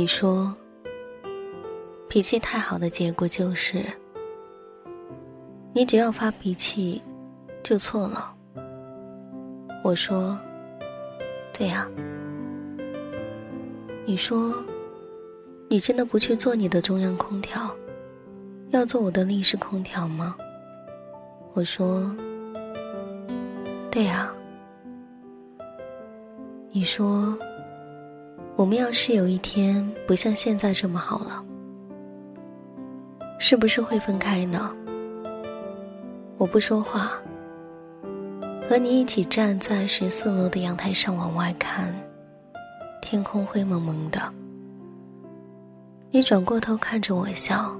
[0.00, 0.50] 你说，
[2.08, 3.84] 脾气太好的结果就是，
[5.74, 7.02] 你只要发脾气，
[7.62, 8.34] 就错了。
[9.84, 10.38] 我说，
[11.52, 11.86] 对呀。
[14.06, 14.54] 你说，
[15.68, 17.70] 你真的不去做你的中央空调，
[18.70, 20.34] 要做我的立式空调吗？
[21.52, 22.10] 我说，
[23.90, 24.32] 对呀。
[26.72, 27.38] 你说。
[28.60, 31.42] 我们要是有一天不像现在这么好了，
[33.38, 34.70] 是不是会分开呢？
[36.36, 37.10] 我不说话，
[38.68, 41.90] 和你一起站在十四楼的阳台上往外看，
[43.00, 44.20] 天空灰蒙蒙的。
[46.10, 47.74] 你转过头看着我笑，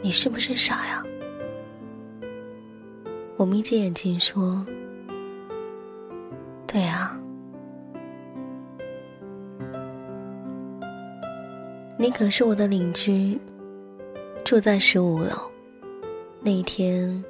[0.00, 1.02] 你是不是傻呀？
[3.36, 4.64] 我眯着眼睛说
[6.64, 7.07] ：“对啊。”
[12.08, 13.38] 你可是我的邻居，
[14.42, 15.28] 住在十五楼。
[16.40, 17.22] 那一天，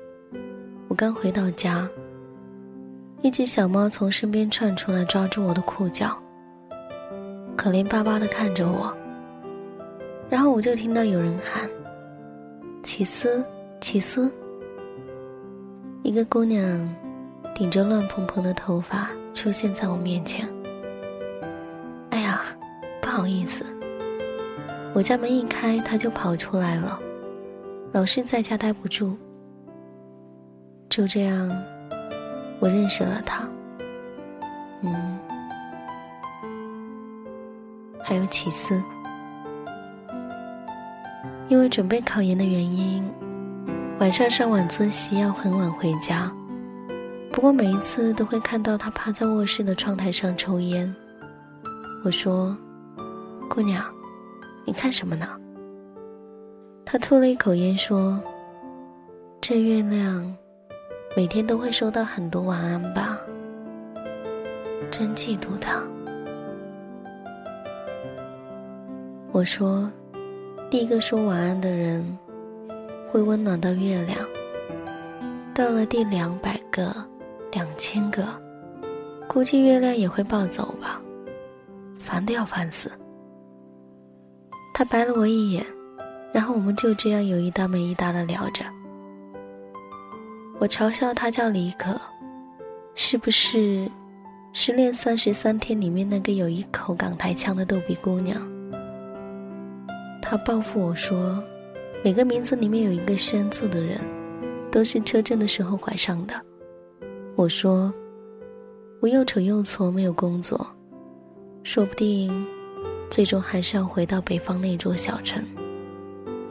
[0.86, 1.90] 我刚回到家，
[3.20, 6.16] 一只小猫从身边窜出来，抓住我的裤脚，
[7.56, 8.96] 可怜巴巴的看着我。
[10.30, 11.68] 然后我就听到有人喊
[12.84, 13.44] ：“起司，
[13.80, 14.30] 起司！”
[16.04, 16.96] 一个姑娘
[17.52, 20.48] 顶着乱蓬蓬的头发出现在我面前。
[22.10, 22.42] 哎呀，
[23.02, 23.66] 不好意思。
[24.98, 26.98] 我家门一开，他就跑出来了，
[27.92, 29.16] 老是在家待不住。
[30.88, 31.48] 就这样，
[32.58, 33.48] 我认识了他。
[34.82, 35.16] 嗯，
[38.02, 38.82] 还有起司，
[41.46, 43.08] 因为准备考研的原因，
[44.00, 46.28] 晚上上晚自习要很晚回家。
[47.30, 50.92] 不过每一次都会看到他趴在卧室的窗台上抽烟。
[52.02, 52.56] 我说
[53.48, 53.80] ：“姑娘。”
[54.68, 55.26] 你看什么呢？
[56.84, 58.20] 他吐了一口烟说
[59.40, 60.36] ：“这月亮
[61.16, 63.18] 每天都会收到很多晚安吧？
[64.90, 65.82] 真嫉妒他。”
[69.32, 69.90] 我说
[70.68, 72.04] ：“第一个说晚安的人
[73.10, 74.18] 会温暖到月亮，
[75.54, 76.94] 到了第两百个、
[77.52, 78.22] 两千个，
[79.26, 81.00] 估计月亮也会暴走吧，
[81.98, 82.92] 烦的要烦死。”
[84.78, 85.66] 他白了我一眼，
[86.32, 88.64] 然后我们就这样有一搭没一搭的聊着。
[90.60, 92.00] 我嘲笑他叫李可，
[92.94, 93.58] 是不是
[94.52, 98.40] 《失恋三十三天》里面那个有一口港台腔的逗比姑娘？
[100.22, 101.42] 他报复我说，
[102.04, 103.98] 每个名字里面有一个“轩”字的人，
[104.70, 106.34] 都是车震的时候怀上的。
[107.34, 107.92] 我说，
[109.00, 110.64] 我又丑又矬，没有工作，
[111.64, 112.30] 说不定。
[113.10, 115.44] 最终还是要回到北方那座小城，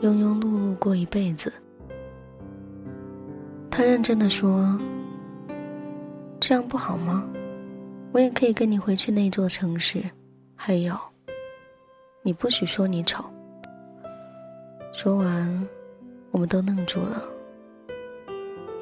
[0.02, 1.52] 庸庸碌碌过一辈子。
[3.70, 4.78] 他认真的说
[6.40, 7.24] ：“这样不好吗？
[8.12, 10.02] 我也可以跟你回去那座城市。
[10.56, 10.98] 还有，
[12.22, 13.24] 你不许说你丑。”
[14.92, 15.68] 说完，
[16.32, 17.22] 我们都愣住了。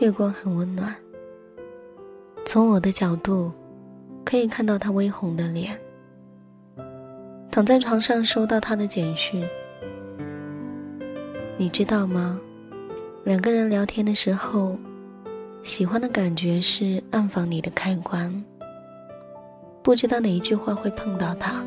[0.01, 0.95] 月光很温暖。
[2.47, 3.53] 从我的角度，
[4.25, 5.79] 可以看到他微红的脸。
[7.57, 9.43] 躺在床上收到他的简讯，
[11.57, 12.39] 你知道吗？
[13.25, 14.77] 两个人聊天的时候，
[15.63, 18.31] 喜欢的感觉是暗房里的开关。
[19.83, 21.65] 不知道哪一句话会碰到他，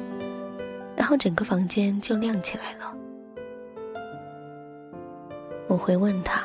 [0.95, 2.95] 然后整个房间就亮起来了。
[5.67, 6.43] 我会问他：“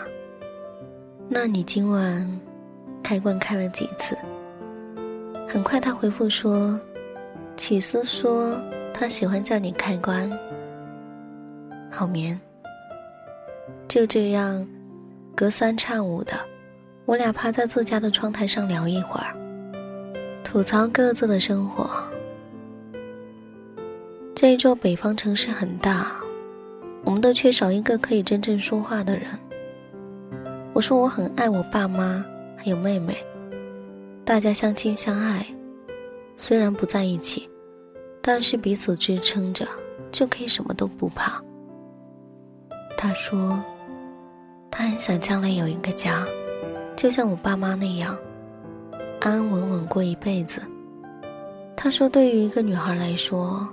[1.28, 2.40] 那你今晚
[3.02, 4.16] 开关开了几次？”
[5.46, 6.80] 很快他回复说
[7.58, 8.58] ：“启思说。”
[8.94, 10.30] 他喜欢叫你开关，
[11.90, 12.40] 好眠。
[13.88, 14.66] 就这样，
[15.34, 16.32] 隔三差五的，
[17.04, 19.34] 我俩趴在自家的窗台上聊一会儿，
[20.44, 21.90] 吐槽各自的生活。
[24.32, 26.12] 这座北方城市很大，
[27.02, 29.26] 我们都缺少一个可以真正说话的人。
[30.72, 32.24] 我说我很爱我爸妈，
[32.56, 33.16] 还有妹妹，
[34.24, 35.44] 大家相亲相爱，
[36.36, 37.48] 虽然不在一起。
[38.26, 39.68] 但是彼此支撑着，
[40.10, 41.38] 就可以什么都不怕。
[42.96, 43.62] 他说，
[44.70, 46.24] 他很想将来有一个家，
[46.96, 48.16] 就像我爸妈那样，
[49.20, 50.62] 安安稳稳过一辈子。
[51.76, 53.68] 他说，对于一个女孩来说，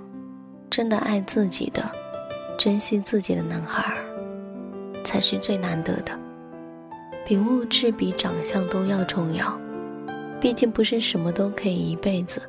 [0.68, 1.90] 真的爱自己的、
[2.58, 3.96] 珍惜自己的男孩，
[5.02, 6.12] 才是最难得的，
[7.24, 9.58] 比物质、比长相都要重要。
[10.42, 12.42] 毕竟不是什么都可以一辈子。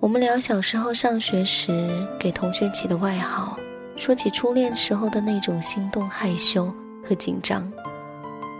[0.00, 3.58] 我们聊小时候上学时给同学起的外号，
[3.96, 6.72] 说起初恋时候的那种心动、害羞
[7.06, 7.70] 和紧张。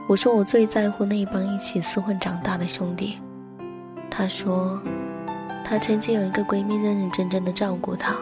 [0.06, 3.18] 我说我最在乎那一帮一起厮混长大的兄弟。
[4.10, 4.78] 他说，
[5.64, 8.14] 他曾经有一个闺蜜认认真真的照顾他。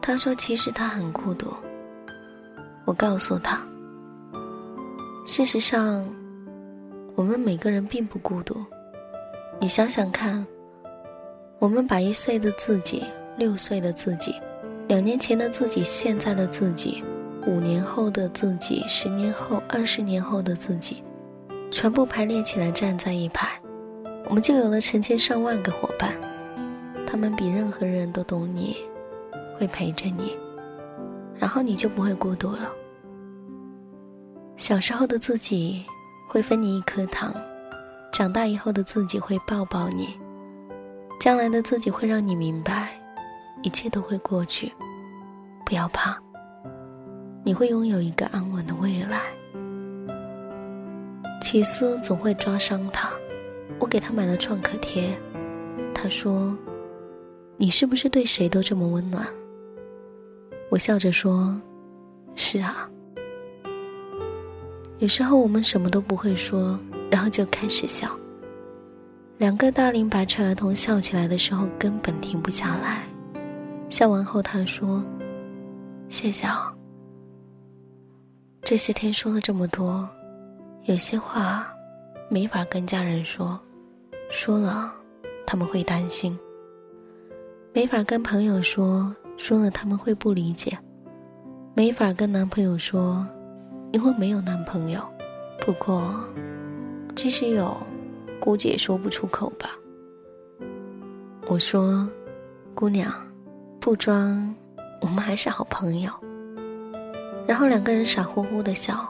[0.00, 1.52] 他说其实他很孤独。
[2.84, 3.60] 我告诉他，
[5.26, 6.06] 事实上，
[7.16, 8.64] 我们每个人并不孤独。
[9.58, 10.46] 你想想看。
[11.60, 13.02] 我们把一岁的自己、
[13.36, 14.32] 六岁的自己、
[14.86, 17.02] 两年前的自己、现在的自己、
[17.48, 21.02] 五年后的自己、十年后、二十年后的自己，
[21.68, 23.60] 全部排列起来站在一排，
[24.28, 26.14] 我们就有了成千上万个伙伴。
[27.04, 28.76] 他们比任何人都懂你，
[29.58, 30.36] 会陪着你，
[31.40, 32.70] 然后你就不会孤独了。
[34.56, 35.84] 小时候的自己
[36.28, 37.34] 会分你一颗糖，
[38.12, 40.16] 长大以后的自己会抱抱你。
[41.18, 42.90] 将来的自己会让你明白，
[43.62, 44.72] 一切都会过去，
[45.64, 46.16] 不要怕。
[47.44, 49.22] 你会拥有一个安稳的未来。
[51.40, 53.10] 起司总会抓伤他，
[53.78, 55.18] 我给他买了创可贴。
[55.94, 56.56] 他说
[57.58, 59.26] ：“你是不是对谁都这么温暖？”
[60.70, 61.60] 我笑着说
[62.36, 62.88] ：“是啊。”
[64.98, 66.78] 有时候我们什么都不会说，
[67.10, 68.08] 然后就开始笑。
[69.38, 73.04] 两个大龄白痴儿童笑起来的时候，根本停不下来。
[73.88, 75.00] 笑完后，他说
[76.10, 76.74] ：“谢谢啊。”
[78.62, 80.06] 这些天说了这么多，
[80.86, 81.72] 有些话
[82.28, 83.56] 没法跟家人说，
[84.28, 84.92] 说了
[85.46, 86.36] 他们会担心；
[87.72, 90.76] 没法跟朋友说，说了他们会不理解；
[91.76, 93.24] 没法跟男朋友说，
[93.92, 95.00] 因为没有男朋友。
[95.64, 96.12] 不过，
[97.14, 97.76] 即使有。
[98.40, 99.70] 估计也说不出口吧。
[101.46, 102.08] 我说
[102.74, 103.12] ：“姑娘，
[103.80, 104.54] 不装，
[105.00, 106.12] 我们还是好朋友。”
[107.48, 109.08] 然后两个人傻乎乎的笑，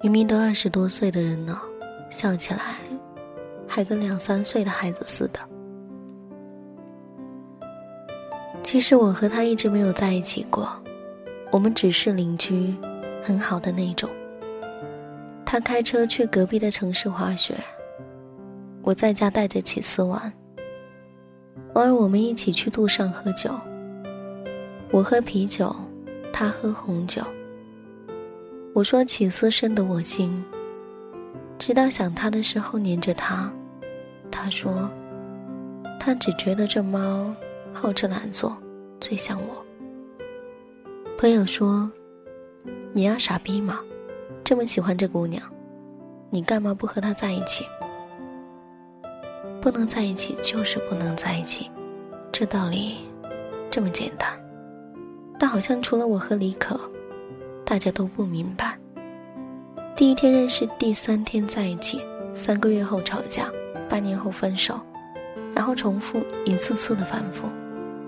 [0.00, 1.60] 明明都二十多岁的人了，
[2.08, 2.76] 笑起来
[3.66, 5.40] 还跟两三岁的孩子似的。
[8.62, 10.70] 其实我和他一直没有在一起过，
[11.50, 12.76] 我们只是邻居，
[13.22, 14.08] 很好的那种。
[15.44, 17.56] 他开车去隔壁的城市滑雪。
[18.82, 20.32] 我在家带着起司玩，
[21.74, 23.50] 偶尔我们一起去路上喝酒。
[24.90, 25.74] 我喝啤酒，
[26.32, 27.22] 他喝红酒。
[28.72, 30.42] 我说起司深得我心，
[31.58, 33.52] 直到想他的时候黏着他。
[34.30, 34.88] 他说，
[35.98, 37.34] 他只觉得这猫
[37.72, 38.56] 好吃懒做，
[38.98, 39.64] 最像我。
[41.18, 41.90] 朋友说，
[42.92, 43.78] 你要傻逼吗？
[44.42, 45.42] 这么喜欢这姑娘，
[46.30, 47.64] 你干嘛不和她在一起？
[49.60, 51.70] 不能在一起就是不能在一起，
[52.32, 52.96] 这道理
[53.70, 54.28] 这么简单，
[55.38, 56.80] 但好像除了我和李可，
[57.64, 58.76] 大家都不明白。
[59.94, 62.00] 第一天认识，第三天在一起，
[62.32, 63.50] 三个月后吵架，
[63.86, 64.80] 半年后分手，
[65.54, 67.46] 然后重复一次次的反复，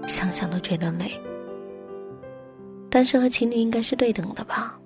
[0.08, 1.20] 想想都觉得累。
[2.88, 4.78] 单身和情侣应该是对等的吧？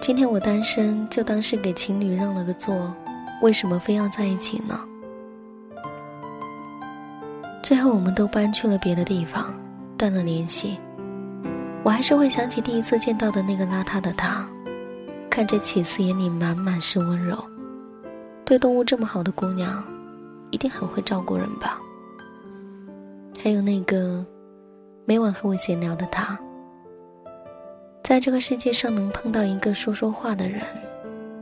[0.00, 2.94] 今天我单身，就当是给情侣让了个座。
[3.42, 4.78] 为什么非要在一起呢？
[7.64, 9.50] 最后，我们都搬去了别的地方，
[9.96, 10.78] 断了联系。
[11.82, 14.46] 我还是会想起第一次见到的那个邋遢的他，
[15.30, 17.42] 看着起司眼里满满是温柔，
[18.44, 19.82] 对动物这么好的姑娘，
[20.50, 21.80] 一定很会照顾人吧。
[23.42, 24.22] 还有那个
[25.06, 26.38] 每晚和我闲聊的他，
[28.02, 30.60] 在这个世界上能碰到一个说说话的人，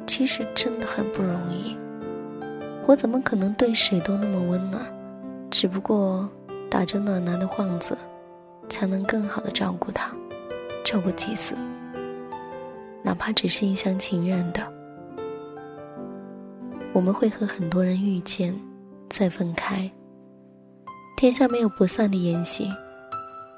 [0.06, 1.76] 其实真的很不容易。
[2.86, 4.80] 我怎么可能对谁都那么温暖？
[5.52, 6.26] 只不过
[6.70, 7.96] 打着暖男的幌子，
[8.70, 10.10] 才能更好的照顾他。
[10.82, 11.54] 照顾祭祀，
[13.02, 14.66] 哪怕只是一厢情愿的，
[16.94, 18.58] 我们会和很多人遇见，
[19.10, 19.88] 再分开。
[21.18, 22.66] 天下没有不散的宴席，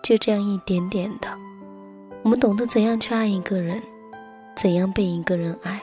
[0.02, 1.28] 就这样一点点的，
[2.24, 3.80] 我们懂得怎样去爱一个人，
[4.56, 5.80] 怎样被一个人爱。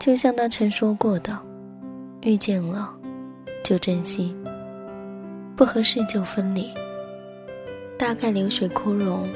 [0.00, 1.38] 就像他曾说过的
[2.22, 2.92] ：“遇见了，
[3.64, 4.34] 就珍惜；
[5.60, 6.72] 不合适就分离。”
[7.98, 9.28] 大概流水枯荣。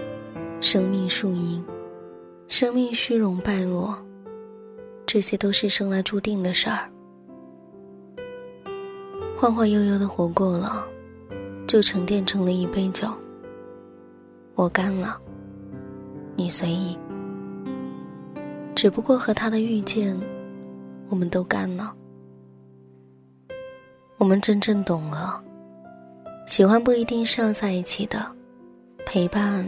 [0.59, 1.63] 生命树荫，
[2.49, 3.95] 生命虚荣败落，
[5.05, 6.91] 这些都是生来注定的事儿。
[9.37, 10.87] 晃晃悠悠的活过了，
[11.67, 13.13] 就沉淀成了一杯酒。
[14.55, 15.21] 我干了，
[16.35, 16.99] 你随意。
[18.75, 20.19] 只不过和他的遇见，
[21.11, 21.95] 我们都干了。
[24.17, 25.45] 我们真正懂了，
[26.47, 28.25] 喜欢不一定是要在一起的，
[29.07, 29.65] 陪伴。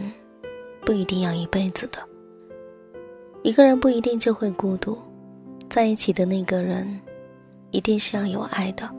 [0.85, 1.99] 不一定要一辈子的，
[3.43, 4.97] 一个人不一定就会孤独，
[5.69, 6.97] 在一起的那个人，
[7.71, 8.89] 一定是要有爱的。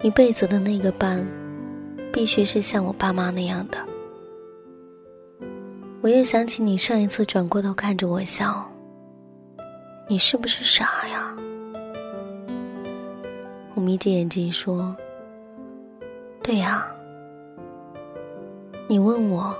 [0.00, 1.22] 一辈子的那个伴，
[2.10, 3.76] 必须是像我爸妈那样的。
[6.00, 8.66] 我又想起你上一次转过头看着我笑，
[10.08, 11.36] 你是不是傻呀？
[13.74, 14.96] 我眯着眼睛说
[16.48, 16.90] ：“对呀。”
[18.88, 19.54] 你问我。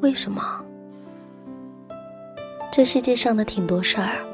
[0.00, 0.64] 为什么？
[2.70, 4.24] 这世界上的挺多事儿，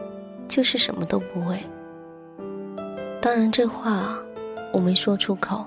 [0.47, 1.59] 就是什么都不会。
[3.19, 4.19] 当然，这话
[4.75, 5.65] 我没说出口。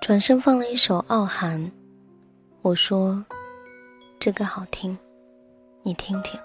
[0.00, 1.60] 转身放了一首《傲寒》，
[2.62, 3.22] 我说
[4.18, 4.96] ：“这歌好听，
[5.82, 6.40] 你听听。”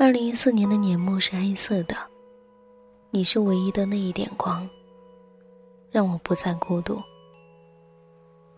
[0.00, 1.94] 二零一四年的年末是黑色的，
[3.10, 4.66] 你是唯一的那一点光，
[5.94, 7.00] 让我不再孤独。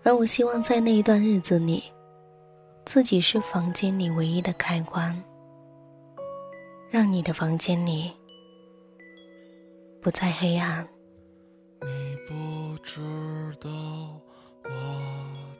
[0.02, 1.84] 而我希望在那一段日子里，
[2.86, 5.22] 自己是房间里唯一的开关，
[6.88, 8.10] 让你的房间里
[10.00, 10.88] 不再黑暗。
[11.82, 13.02] 你不知
[13.60, 13.68] 道
[14.64, 14.70] 我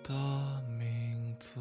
[0.02, 0.14] 的
[0.78, 1.60] 名字，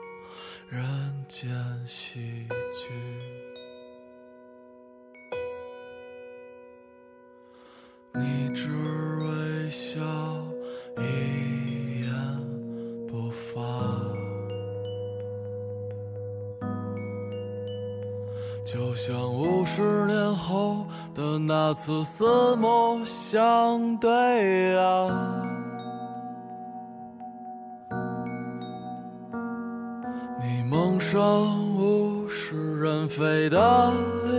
[0.71, 0.81] 人
[1.27, 1.51] 间
[1.85, 2.93] 喜剧，
[8.13, 9.99] 你只微笑
[10.97, 12.09] 一言
[13.05, 13.61] 不发。
[18.65, 25.53] 就像五十年后的那次四目相对啊，
[31.11, 31.21] 上
[31.75, 33.91] 物是人非的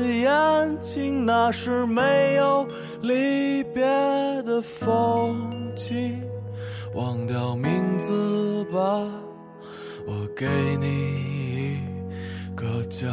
[0.09, 2.67] 眼睛，那是没有
[3.03, 3.83] 离别
[4.47, 5.37] 的风
[5.77, 6.19] 景。
[6.95, 8.81] 忘掉名字吧，
[10.07, 10.47] 我给
[10.81, 11.77] 你一
[12.57, 13.07] 个家。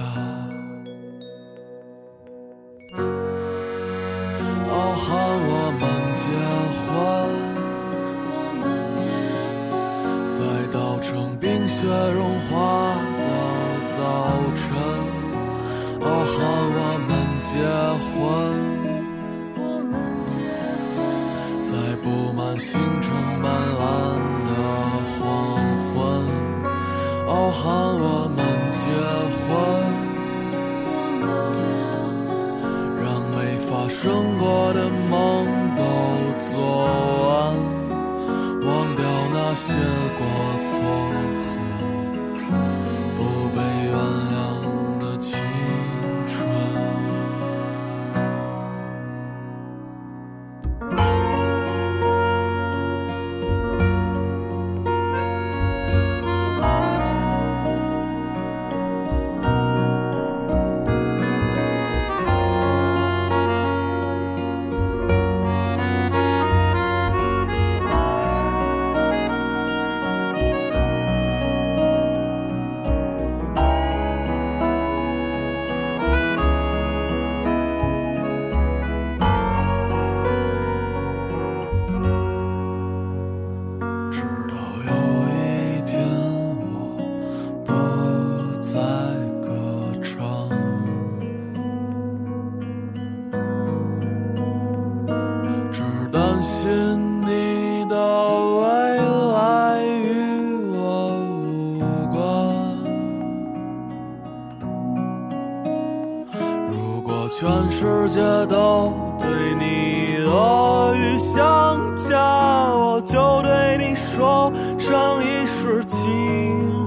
[4.71, 5.07] 哦，喊
[5.51, 5.83] 我们
[6.15, 6.23] 结
[6.79, 6.87] 婚
[16.01, 16.37] 傲寒
[16.75, 17.51] 我们结
[18.05, 18.15] 婚，
[21.63, 23.07] 在布满星辰
[23.41, 23.45] 斑
[23.79, 23.81] 斓
[24.47, 24.49] 的
[25.19, 25.19] 黄
[25.93, 25.97] 昏，
[27.27, 27.63] 傲寒
[27.99, 28.03] 我
[28.33, 28.39] 们
[28.71, 28.81] 结
[29.35, 29.45] 婚，
[33.03, 34.79] 让没发生过的
[35.09, 35.13] 梦
[35.75, 35.81] 都
[36.39, 36.55] 做
[37.27, 37.29] 完，
[38.61, 39.03] 忘掉
[39.33, 39.67] 那些
[40.17, 40.21] 过
[40.57, 40.77] 错。
[111.19, 112.17] 恶语相加，
[112.73, 115.99] 我就对你说上一世情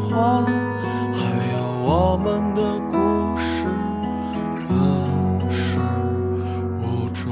[0.08, 0.42] 话。
[1.12, 1.20] 还
[1.54, 2.96] 有我们的故
[3.38, 3.68] 事，
[4.58, 4.74] 自
[5.50, 5.78] 始
[6.80, 7.22] 无终。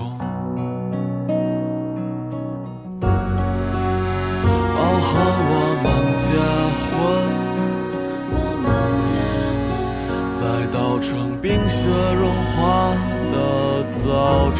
[4.77, 5.09] 哦，和
[5.51, 5.53] 我
[5.83, 5.89] 们
[6.19, 6.29] 结
[6.85, 6.91] 婚。
[10.33, 11.09] 在稻城
[11.43, 11.89] 冰雪
[12.19, 12.23] 融
[12.57, 12.59] 化
[13.31, 13.35] 的
[13.91, 14.60] 早晨，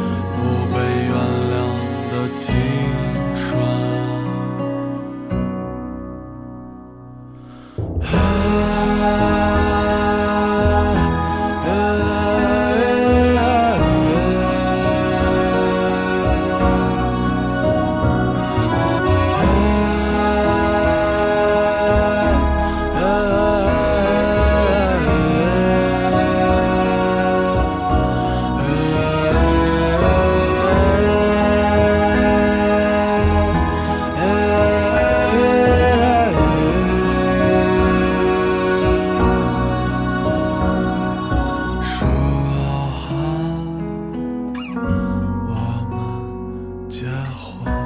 [47.01, 47.80] 家伙。